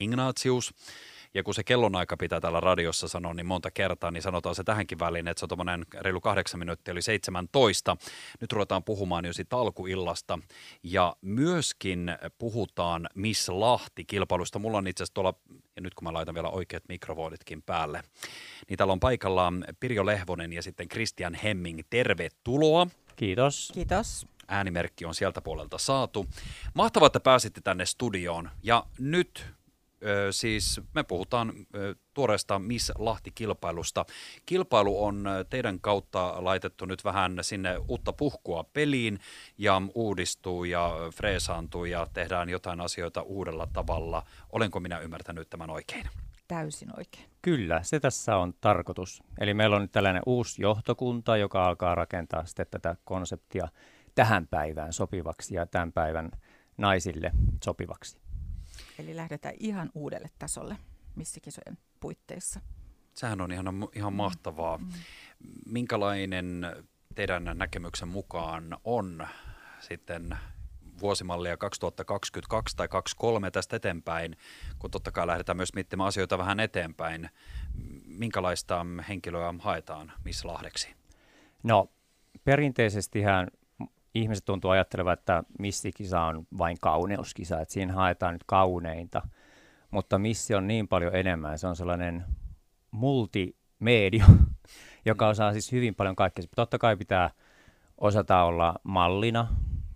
[0.00, 0.74] Ignatius.
[1.34, 4.98] Ja kun se kellonaika pitää täällä radiossa sanoa niin monta kertaa, niin sanotaan se tähänkin
[4.98, 7.96] väliin, että se on tuommoinen reilu kahdeksan minuuttia, eli 17.
[8.40, 10.38] Nyt ruvetaan puhumaan jo siitä alkuillasta.
[10.82, 14.58] Ja myöskin puhutaan Miss Lahti-kilpailusta.
[14.58, 15.34] Mulla on itse asiassa tuolla,
[15.76, 18.02] ja nyt kun mä laitan vielä oikeat mikrofonitkin päälle,
[18.68, 21.80] niin täällä on paikallaan Pirjo Lehvonen ja sitten Christian Hemming.
[21.90, 22.86] Tervetuloa.
[23.16, 23.72] Kiitos.
[23.74, 24.26] Kiitos.
[24.48, 26.26] Äänimerkki on sieltä puolelta saatu.
[26.74, 28.50] Mahtavaa, että pääsitte tänne studioon.
[28.62, 29.55] Ja nyt
[30.30, 31.52] siis me puhutaan
[32.14, 34.04] tuoreesta Miss Lahti-kilpailusta.
[34.46, 39.18] Kilpailu on teidän kautta laitettu nyt vähän sinne uutta puhkua peliin
[39.58, 44.22] ja uudistuu ja freesaantuu ja tehdään jotain asioita uudella tavalla.
[44.52, 46.06] Olenko minä ymmärtänyt tämän oikein?
[46.48, 47.24] Täysin oikein.
[47.42, 49.22] Kyllä, se tässä on tarkoitus.
[49.40, 53.68] Eli meillä on nyt tällainen uusi johtokunta, joka alkaa rakentaa sitten tätä konseptia
[54.14, 56.30] tähän päivään sopivaksi ja tämän päivän
[56.78, 57.32] naisille
[57.64, 58.25] sopivaksi.
[58.98, 60.76] Eli lähdetään ihan uudelle tasolle
[61.16, 62.60] missikisojen puitteissa.
[63.14, 64.78] Sehän on ihan, ihan mahtavaa.
[64.78, 64.88] Mm.
[65.66, 66.66] Minkälainen
[67.14, 69.26] teidän näkemyksen mukaan on
[69.80, 70.36] sitten
[71.00, 74.36] vuosimallia 2022 tai 2023 tästä eteenpäin,
[74.78, 77.30] kun totta kai lähdetään myös miettimään asioita vähän eteenpäin.
[78.06, 80.88] Minkälaista henkilöä haetaan missä Lahdeksi?
[81.62, 81.90] No,
[82.44, 83.48] perinteisestihän
[84.20, 89.22] ihmiset tuntuu ajattelevan, että missikisa on vain kauneuskisa, että siinä haetaan nyt kauneinta,
[89.90, 92.24] mutta missi on niin paljon enemmän, se on sellainen
[92.90, 94.24] multimedia,
[95.06, 96.44] joka osaa siis hyvin paljon kaikkea.
[96.56, 97.30] Totta kai pitää
[97.98, 99.48] osata olla mallina,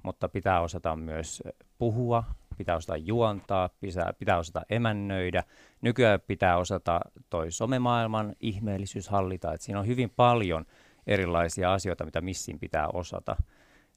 [0.02, 1.42] mutta pitää osata myös
[1.78, 2.24] puhua,
[2.58, 5.44] pitää osata juontaa, pitää, pitää osata emännöidä.
[5.80, 10.66] Nykyään pitää osata toi somemaailman ihmeellisyys hallita, että siinä on hyvin paljon
[11.06, 13.36] erilaisia asioita, mitä missin pitää osata.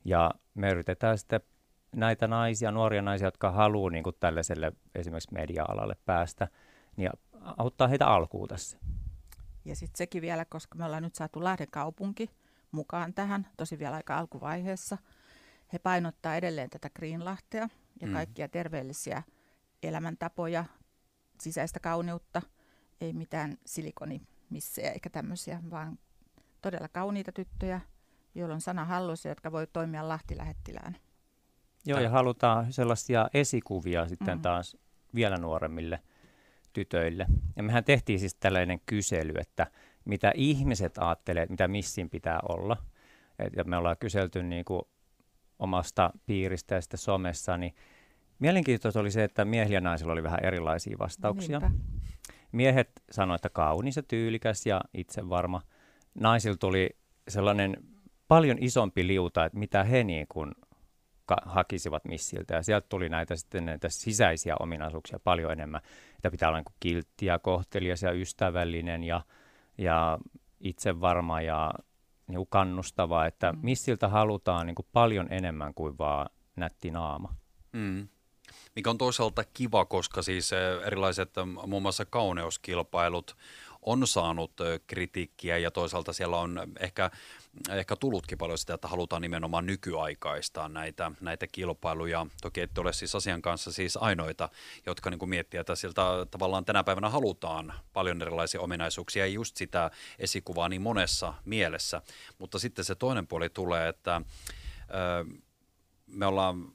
[0.06, 1.42] Ja me yritetään sitten
[1.96, 6.48] näitä naisia, nuoria naisia, jotka haluaa niin kuin tällaiselle esimerkiksi media-alalle päästä,
[6.98, 7.10] niin
[7.58, 8.78] auttaa heitä alkuun tässä.
[9.66, 12.30] Ja sitten sekin vielä, koska me ollaan nyt saatu Lahden kaupunki
[12.72, 14.98] mukaan tähän, tosi vielä aika alkuvaiheessa.
[15.74, 17.70] He painottaa edelleen tätä Greenlahtea
[18.02, 18.14] ja Mm.
[18.14, 19.24] kaikkia terveellisiä
[19.84, 20.66] elämäntapoja,
[21.42, 22.42] sisäistä kauneutta,
[23.02, 26.00] ei mitään silikonimissejä eikä tämmöisiä, vaan
[26.62, 27.82] todella kauniita tyttöjä,
[28.36, 30.96] joilla on sana hallussa, jotka voi toimia Lahti-lähettilään.
[31.86, 34.42] Joo, ja halutaan sellaisia esikuvia sitten Mhm.
[34.42, 34.78] taas
[35.16, 36.00] vielä nuoremmille
[36.74, 37.26] tytöille.
[37.56, 39.68] Ja mehän tehtiin siis tällainen kysely, että
[40.06, 42.78] mitä ihmiset ajattelee, mitä missin pitää olla.
[43.40, 44.82] Et, ja me ollaan kyselty niin kuin
[45.60, 47.76] omasta piiristä ja sitten somessa, niin
[48.40, 51.60] mielenkiintoista oli se, että miehillä ja naisilla oli vähän erilaisia vastauksia.
[51.60, 51.78] Niinpä.
[52.52, 55.62] Miehet sanoivat, että kaunis ja tyylikäs ja itsevarma.
[56.16, 56.90] Naisilla tuli
[57.28, 57.78] sellainen
[58.36, 60.52] paljon isompi liuta, että mitä he niin kuin
[61.26, 62.54] ka- hakisivat missiltä.
[62.56, 65.82] Ja sieltä tuli näitä sitten näitä sisäisiä ominaisuuksia paljon enemmän.
[66.16, 69.22] Että pitää olla niin kuin kiltti ja kohtelias ja ystävällinen ja,
[69.78, 70.18] ja
[70.60, 71.74] itsevarma ja
[72.28, 73.26] niin kuin kannustava.
[73.26, 73.60] Että Mm.
[73.62, 77.36] missiltä halutaan niin kuin paljon enemmän kuin vaan nätti naama.
[77.72, 78.08] Mm.
[78.76, 83.36] Mikä on toisaalta kiva, koska siis eh, erilaiset eh, muun muassa kauneuskilpailut
[83.82, 87.12] on saanut eh, kritiikkiä ja toisaalta siellä on ehkä,
[87.70, 92.26] ehkä tullutkin paljon sitä, että halutaan nimenomaan nykyaikaistaa näitä, näitä kilpailuja.
[92.42, 94.50] Toki ette ole siis asian kanssa siis ainoita,
[94.86, 99.92] jotka niin miettii, että siltä tavallaan tänä päivänä halutaan paljon erilaisia ominaisuuksia ja just sitä
[100.20, 102.02] esikuvaa niin monessa mielessä.
[102.38, 104.22] Mutta sitten se toinen puoli tulee, että
[104.90, 105.26] ö,
[106.08, 106.72] me ollaan,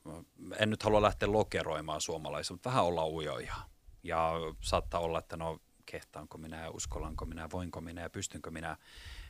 [0.59, 3.55] en nyt halua lähteä lokeroimaan suomalaisia, mutta vähän ollaan ujoja.
[4.03, 8.77] Ja saattaa olla, että no kehtaanko minä, ja uskallanko minä, voinko minä ja pystynkö minä.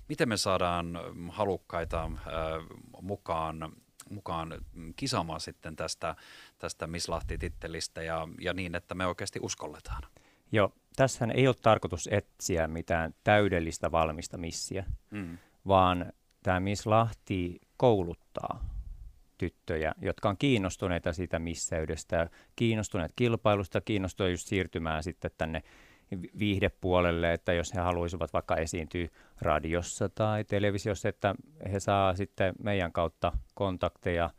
[0.08, 0.98] Miten me saadaan
[1.28, 2.12] halukkaita äh,
[3.02, 3.72] mukaan,
[4.10, 4.54] mukaan
[4.96, 6.14] kisaamaan sitten tästä,
[6.58, 10.02] tästä Miss Lahti-tittelistä ja, ja niin, että me oikeasti uskolletaan?
[10.52, 15.38] Joo, tässähän ei ole tarkoitus etsiä mitään täydellistä valmista missiä, Mm.
[15.66, 18.68] vaan tämä Miss Lahti kouluttaa
[19.38, 25.62] tyttöjä, jotka on kiinnostuneita siitä misseydestä, kiinnostuneet kilpailusta, kiinnostuneet just siirtymään sitten tänne
[26.38, 29.08] viihdepuolelle, että jos he haluaisivat vaikka esiintyä
[29.40, 31.34] radiossa tai televisiossa, että
[31.72, 34.30] he saa sitten meidän kautta kontakteja,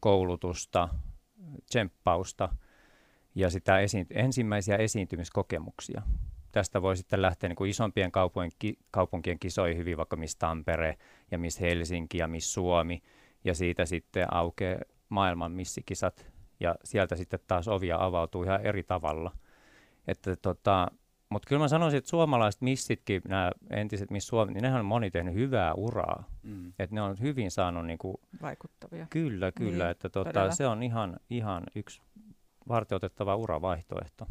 [0.00, 0.88] koulutusta,
[1.66, 2.48] tsemppausta
[3.34, 6.02] ja sitä esi- ensimmäisiä esiintymiskokemuksia.
[6.52, 10.98] Tästä voi sitten lähteä niin kuin isompien kaupunkien, kaupunkien kisoihin hyvin, vaikka Miss Tampere
[11.30, 13.02] ja Miss Helsinki ja Miss Suomi,
[13.44, 16.26] ja siitä sitten aukeaa maailman missikisat,
[16.60, 19.32] ja sieltä sitten taas ovia avautuu ihan eri tavalla.
[20.08, 20.88] Että tota,
[21.30, 25.10] mutta kyllä mä sanoisin, että suomalaiset missitkin, nämä entiset Miss Suomi, niin nehän on moni
[25.10, 26.24] tehnyt hyvää uraa.
[26.42, 26.68] Mm.
[26.78, 29.06] Että ne on hyvin saanut, niin kuin, Vaikuttavia.
[29.10, 30.54] kyllä, kyllä, Niin, että tota, todella.
[30.54, 32.02] se on ihan, ihan yksi
[32.68, 34.26] varteutettava uravaihtoehto.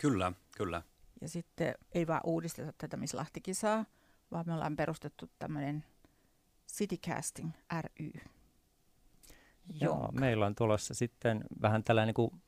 [0.00, 0.82] Kyllä, kyllä.
[1.20, 3.84] Ja sitten ei vaan uudisteta tätä Miss Lahti-kisaa,
[4.32, 5.84] vaan me ollaan perustettu tämmöinen
[6.72, 7.50] Citycasting
[7.82, 8.10] ry.
[9.80, 12.42] Joo, jonka- meillä on tulossa sitten vähän tällainen niin kuin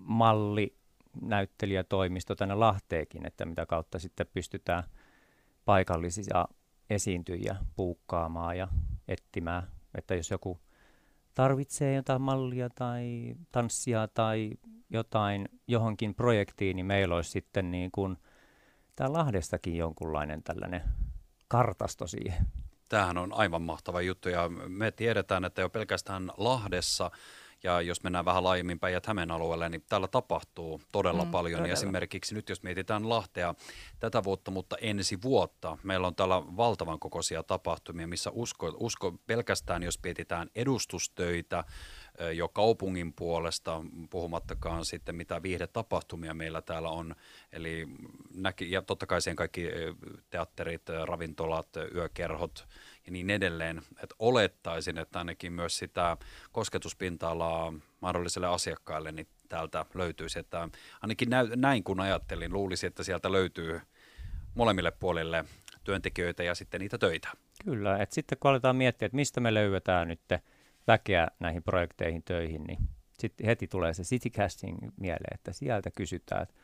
[0.00, 0.76] malli
[1.22, 4.84] näyttelijätoimisto tänne Lahteekin, että mitä kautta sitten pystytään
[5.64, 6.48] paikallisia
[6.90, 8.68] esiintyjiä puukkaamaan ja
[9.08, 9.62] etsimään,
[9.94, 10.60] että jos joku
[11.34, 14.50] tarvitsee jotain mallia tai tanssia tai
[14.90, 18.16] jotain johonkin projektiin, niin meillä olisi sitten niin kuin
[18.96, 20.82] tää Lahdestakin jonkunlainen tällainen
[21.48, 22.46] kartasto siihen.
[22.88, 27.10] Tämähän on aivan mahtava juttu ja me tiedetään, että jo pelkästään Lahdessa
[27.62, 31.52] ja jos mennään vähän laajemmin päijät Hämeen alueelle, niin täällä tapahtuu todella Mm, paljon.
[31.58, 31.68] todella.
[31.68, 33.54] Ja esimerkiksi nyt jos mietitään Lahtea
[34.00, 39.82] tätä vuotta, mutta ensi vuotta, meillä on täällä valtavan kokoisia tapahtumia, missä usko, usko pelkästään,
[39.82, 41.64] jos mietitään edustustöitä
[42.34, 47.14] jo kaupungin puolesta, puhumattakaan sitten mitä viihdetapahtumia meillä täällä on.
[47.52, 47.86] Eli
[48.34, 49.66] näki, ja totta kai siihen kaikki
[50.30, 52.68] teatterit, ravintolat, yökerhot
[53.08, 53.82] ja niin edelleen.
[54.02, 56.16] Et olettaisin, että ainakin myös sitä
[56.52, 60.38] kosketuspinta-alaa mahdolliselle asiakkaille niin täältä löytyisi.
[60.38, 60.68] Että
[61.02, 63.80] ainakin näin kun ajattelin, luulisi, että sieltä löytyy
[64.54, 65.44] molemmille puolille
[65.84, 67.28] työntekijöitä ja sitten niitä töitä.
[67.64, 70.20] Kyllä, että sitten kun aletaan miettiä, että mistä me löydetään nyt
[70.86, 72.78] väkeä näihin projekteihin töihin, niin
[73.18, 76.54] sitten heti tulee se citycasting mieleen, että sieltä kysytään, että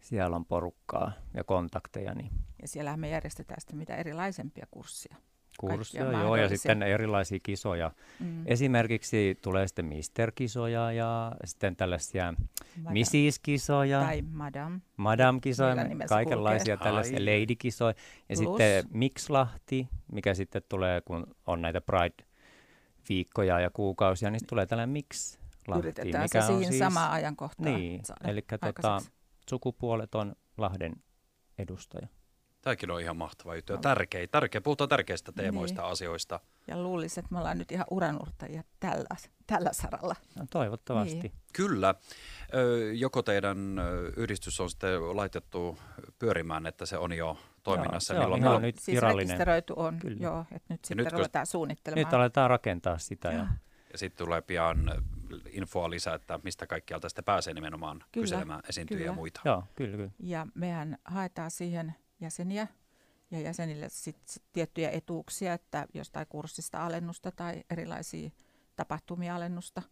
[0.00, 2.30] siellä on porukkaa ja kontakteja, niin
[2.62, 5.16] Ja siellähän me järjestetään sitten mitä erilaisempia kursseja.
[5.60, 7.90] Kursseja, joo, ja sitten erilaisia kisoja.
[8.20, 8.42] Mm.
[8.46, 12.34] Esimerkiksi tulee sitten Mister-kisoja ja sitten tällaisia
[12.82, 14.80] Madam- Missis-kisoja, Tai Madame.
[14.96, 15.76] Madam-kisoja,
[16.08, 16.84] kaikenlaisia kulkee?
[16.88, 17.24] tällaisia Ai.
[17.40, 17.94] lady-kisoja.
[18.28, 24.66] Ja Plus- sitten Mixlahti, mikä sitten tulee, kun on näitä Pride-viikkoja ja kuukausia, niin tulee
[24.66, 28.98] tällainen Mix-Lahti, Yritetään mikä se siihen siis, samaan ajankohtaan Niin, eli tota,
[29.50, 30.92] sukupuolet on Lahden
[31.58, 32.06] edustaja.
[32.62, 34.60] Tämäkin on ihan mahtava juttu ja tärkeä, tärkeä.
[34.60, 35.92] Puhutaan tärkeistä teemoista, Niin.
[35.92, 36.40] asioista.
[36.66, 39.16] Ja luulisin, että me ollaan nyt ihan uranurtajia tällä,
[39.46, 40.16] tällä saralla.
[40.38, 41.14] No, toivottavasti.
[41.18, 41.32] Niin.
[41.52, 41.94] Kyllä.
[42.94, 43.58] Joko teidän
[44.16, 45.78] yhdistys on sitten laitettu
[46.18, 48.14] pyörimään, että se on jo toiminnassa?
[48.14, 49.28] se on Milloin nyt siis virallinen.
[49.28, 50.16] rekisteröity on, Kyllä.
[50.20, 52.06] joo, että nyt sitten nytkö- ruvetaan suunnittelemaan.
[52.06, 53.32] Nyt aletaan rakentaa sitä.
[53.32, 53.46] Ja,
[53.92, 55.02] Ja sitten tulee pian
[55.50, 59.16] infoa lisää, että mistä kaikkialta sitten pääsee nimenomaan Kyllä, kyselemään esiintyjiä ja kyllä.
[59.16, 59.40] muita.
[59.44, 60.10] joo, kyllä, kyllä.
[60.18, 62.66] Ja mehän haetaan siihen jäseniä
[63.30, 68.30] ja jäsenille sit, sit tiettyjä etuuksia, että jostain kurssista alennusta tai erilaisia
[68.76, 69.82] tapahtumia alennusta.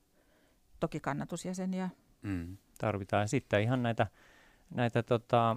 [0.81, 1.91] Toki kannatusjäseniä.
[2.23, 2.57] Mm.
[2.79, 4.07] Tarvitaan sitten ihan näitä,
[4.75, 5.57] näitä tota,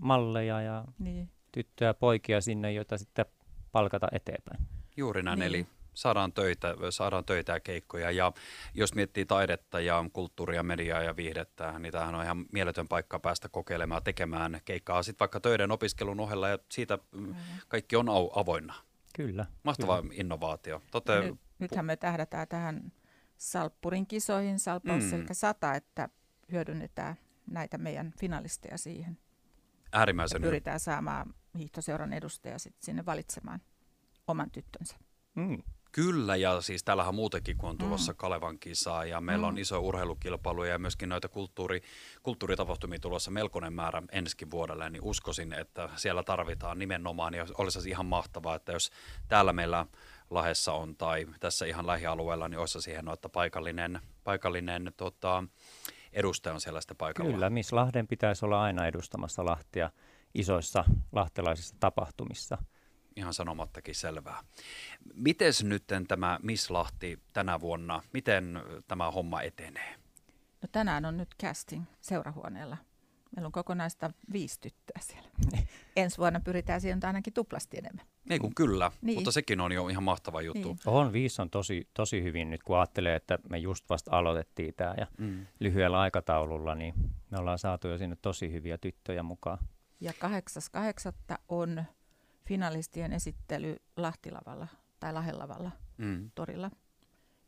[0.00, 3.24] malleja ja Niin, tyttöjä ja poikia sinne, joita sitten
[3.72, 4.66] palkata eteenpäin.
[4.96, 5.46] Juuri näin, Niin.
[5.48, 8.10] eli saadaan töitä, saadaan töitä ja keikkoja.
[8.10, 8.32] Ja
[8.74, 13.48] jos miettii taidetta ja kulttuuria, mediaa ja viihdettä, niin tämähän on ihan mieletön paikka päästä
[13.48, 17.34] kokeilemaan tekemään keikkaa sitten vaikka töiden opiskelun ohella ja siitä mm,
[17.68, 18.74] kaikki on au- avoinna.
[19.16, 19.46] Kyllä.
[19.62, 20.82] Mahtava innovaatio.
[20.90, 22.92] Tote, nyt, nythän me tähdätään tähän
[23.38, 25.10] Salppurin kisoihin, Salpaus Mm.
[25.10, 26.08] selkä 100, että
[26.52, 27.16] hyödynnetään
[27.50, 29.18] näitä meidän finalisteja siihen.
[29.92, 33.60] Äärimmäisen pyritään saamaan hiihtoseuran edustaja sit sinne valitsemaan
[34.28, 34.96] oman tyttönsä.
[35.34, 35.62] Mm.
[35.92, 38.16] Kyllä, ja siis täällähän muutenkin, kun on tulossa Mm.
[38.16, 39.60] Kalevan kisaa ja meillä on Mm.
[39.60, 41.82] iso urheilukilpailuja ja myöskin noita kulttuuri,
[42.22, 48.06] kulttuuritapahtumia tulossa melkoinen määrä ensi vuodelle, niin uskoisin, että siellä tarvitaan nimenomaan, ja olisi ihan
[48.06, 48.90] mahtavaa, että jos
[49.28, 49.86] täällä meillä
[50.30, 55.44] Lahessa on tai tässä ihan lähialueella, niin olisi siihen, että paikallinen, paikallinen tota,
[56.12, 57.30] edustaja on siellä sitten paikalla.
[57.32, 59.90] Kyllä, Miss Lahden pitäisi olla aina edustamassa Lahtia
[60.34, 62.58] isoissa lahtelaisissa tapahtumissa.
[63.16, 64.42] Ihan sanomattakin selvää.
[65.14, 69.94] Miten nyt tämä Miss Lahti tänä vuonna, miten tämä homma etenee?
[70.62, 72.76] No tänään on nyt casting seurahuoneella.
[73.36, 75.28] Meillä on kokonaista viisi tyttöä siellä.
[75.96, 78.06] Ensi vuonna pyritään siihen ainakin tuplasti enemmän.
[78.30, 79.16] Ei kun kyllä, Niin.
[79.18, 80.68] mutta sekin on jo ihan mahtava juttu.
[80.68, 80.78] Niin.
[80.86, 84.94] On viisi on tosi, tosi hyvin nyt, kun ajattelee, että me just vasta aloitettiin tämä
[84.98, 85.46] ja Mm.
[85.60, 86.94] lyhyellä aikataululla, niin
[87.30, 89.58] me ollaan saatu jo sinne tosi hyviä tyttöjä mukaan.
[90.00, 91.38] Ja 8.8.
[91.48, 91.84] on
[92.48, 94.68] finalistien esittely Lahtilavalla
[95.00, 96.30] tai Lahellavalla Mm.
[96.34, 96.70] torilla.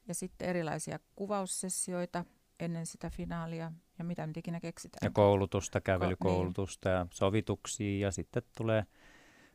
[0.08, 2.24] Ja sitten erilaisia kuvaussessioita
[2.60, 4.98] ennen sitä finaalia ja mitä nyt ikinä keksitään.
[5.02, 6.96] Ja koulutusta, kävelykoulutusta niin.
[6.98, 8.84] ja sovituksia ja sitten tulee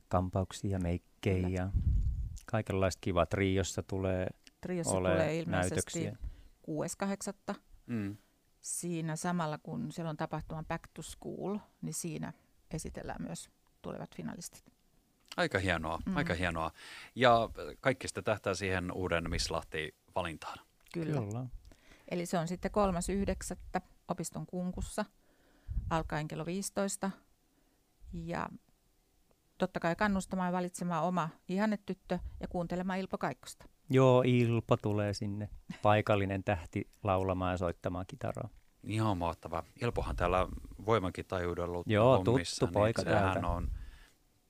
[0.07, 1.49] kampauksia ja meikkejä Kyllä.
[1.49, 1.69] ja
[2.45, 3.25] kaikenlaista kivaa.
[3.25, 4.27] Triossa tulee
[4.61, 6.17] Triossa ole tulee ilmeisesti näytöksiä.
[7.51, 7.55] 6.8.
[7.85, 8.17] Mm.
[8.61, 12.33] Siinä samalla kun siellä on tapahtuma Back to School, niin siinä
[12.71, 13.49] esitellään myös
[13.81, 14.78] tulevat finalistit.
[15.39, 16.17] Aika hienoa, Mm.
[16.17, 16.71] aika hienoa.
[17.15, 17.49] Ja
[17.81, 20.57] kaikki sitä tähtää siihen uuden Miss Lahti-valintaan.
[20.93, 21.19] Kyllä.
[21.21, 21.45] Kyllä.
[22.11, 23.81] Eli se on sitten 3.9.
[24.07, 25.05] opiston kunkussa
[25.89, 27.11] alkaen kello 15.
[28.13, 28.49] Ja
[29.57, 33.65] totta kai kannustamaan valitsemaan oma ihannetyttö ja kuuntelemaan Ilpo Kaikkosta.
[33.89, 35.49] Joo, Ilpo tulee sinne,
[35.81, 38.49] paikallinen tähti laulamaan ja soittamaan kitaraa.
[38.83, 39.63] Ihan mahtava.
[39.81, 40.47] Ilpohan täällä
[40.85, 43.47] voimankin tajuudella Joo, tuttu poika niin sehän täältä.
[43.47, 43.71] on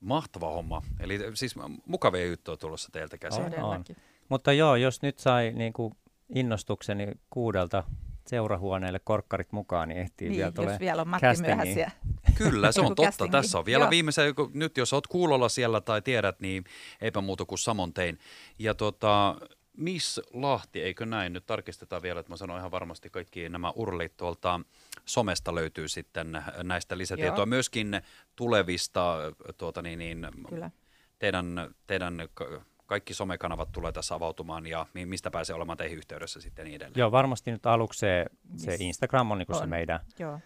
[0.00, 0.82] mahtava homma.
[1.00, 1.54] Eli siis
[1.86, 3.44] mukavia juttuja tulossa teiltä käsin.
[3.44, 3.50] On.
[3.50, 3.96] Todellakin.
[4.28, 5.94] Mutta joo, jos nyt sai niin kuin
[6.34, 7.84] innostukseni kuudelta
[8.26, 11.56] seurahuoneelle korkkarit mukaan, niin ehtii Niin, vielä tulee jos vielä on Matti castingiin.
[11.58, 11.90] myöhässä.
[12.38, 13.02] Kyllä, se on totta.
[13.02, 13.30] castingi.
[13.32, 13.90] Tässä on vielä Joo.
[13.90, 16.64] viimeisen, kun- nyt jos oot kuulolla siellä tai tiedät, niin
[17.00, 18.18] eipä muuta kuin samoin tein.
[18.58, 19.36] Ja tota,
[19.76, 21.32] Miss Lahti, eikö näin?
[21.32, 24.60] Nyt tarkistetaan vielä, että mä sanon ihan varmasti kaikki nämä urlit tuolta
[25.04, 27.36] somesta löytyy sitten näistä lisätietoa.
[27.36, 27.46] Joo.
[27.46, 28.00] Myöskin
[28.36, 29.16] tulevista
[29.58, 30.70] tuota niin, niin, Kyllä.
[31.18, 36.40] teidän, teidän ka- kaikki somekanavat tulee tässä avautumaan ja mi- mistä pääsee olemaan teihin yhteydessä
[36.40, 37.00] sitten niin edelleen.
[37.00, 39.68] Joo, varmasti nyt aluksi se, se Instagram on, niin se on.
[39.68, 40.40] meidän Joo.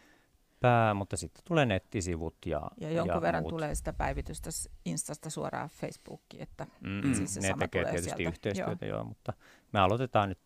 [0.69, 3.51] Pää, mutta sitten tulee nettisivut ja Ja jonkun ja verran muut.
[3.51, 4.51] tulee sitä päivitystä
[4.85, 8.29] Instasta suoraan Facebookiin, että Mm, siis se ne sama tekee tulee tietysti sieltä.
[8.35, 8.97] yhteistyötä, joo.
[8.99, 9.33] joo, mutta
[9.73, 10.39] me aloitetaan nyt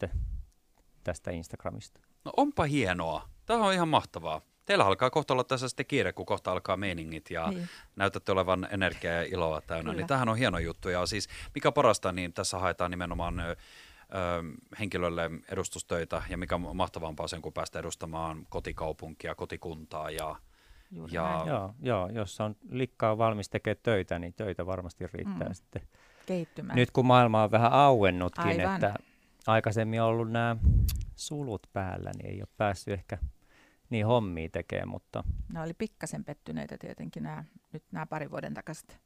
[1.05, 2.01] tästä Instagramista.
[2.25, 3.29] No onpa hienoa.
[3.47, 4.41] Tämä on ihan mahtavaa.
[4.67, 7.69] Teillä alkaa kohta olla tässä sitten kiire, kun kohta alkaa meiningit ja Niin.
[7.97, 9.83] näytätte olevan energiaa ja iloa täynnä.
[9.91, 9.97] Kyllä.
[10.01, 10.89] Niin tämähän on hieno juttu.
[10.89, 13.35] Ja siis mikä parasta, niin tässä haetaan nimenomaan
[14.81, 20.37] henkilölle edustustöitä ja mikä mahtavampaa sen, kun päästä edustamaan kotikaupunkia, kotikuntaa ja
[20.91, 21.49] juuri Ja- näin.
[21.49, 25.55] Joo, joo, jos on likkaa valmis tekemään töitä, niin töitä varmasti riittää Mm.
[25.55, 25.83] sitten.
[26.27, 26.77] kehittymään.
[26.77, 28.75] Nyt kun maailma on vähän auennutkin, Aivan.
[28.75, 28.95] että
[29.47, 30.57] aikaisemmin on ollut nämä
[31.17, 33.19] sulut päällä, niin ei ole päässyt ehkä
[33.91, 39.01] niin hommia tekemään, mutta Nämä oli pikkasen pettyneitä tietenkin nämä, nyt nämä parin vuoden takaiset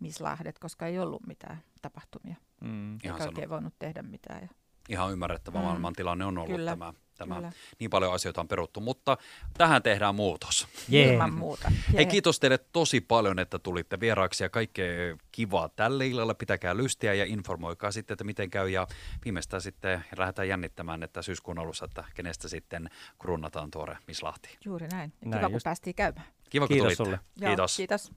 [0.00, 2.36] Miss Lahdet, koska ei ollut mitään tapahtumia.
[2.60, 4.42] mm, Ihan Eikä oikein voinut tehdä mitään.
[4.42, 4.48] Ja,
[4.88, 5.64] ihan ymmärrettävä Mm.
[5.64, 6.92] maailman tilanne on ollut Kyllä, tämä.
[7.18, 7.34] tämä.
[7.34, 7.52] kyllä.
[7.80, 9.16] Niin paljon asioita on peruttu, mutta
[9.58, 10.68] tähän tehdään muutos.
[10.88, 11.12] Jee.
[11.12, 11.68] Ilman muuta.
[11.70, 12.04] Hei, Jee.
[12.04, 16.34] kiitos teille tosi paljon, että tulitte vieraaksi ja kaikkea kivaa tälle illalle.
[16.34, 18.68] Pitäkää lystiä ja informoikaa sitten, että miten käy.
[18.68, 18.86] Ja
[19.24, 24.58] viimeistään sitten lähdetään jännittämään, että syyskuun alussa, että kenestä sitten kruunataan tuore Miss Lahti.
[24.64, 25.12] Juuri näin.
[25.22, 25.64] Ja Näin Kiva, kun just.
[25.64, 26.26] päästiin käymään.
[26.50, 27.04] Kiva, kun Kiitos tulitte.
[27.04, 27.18] sulle.
[27.40, 27.76] Joo, Kiitos.
[27.76, 28.12] Kiitos.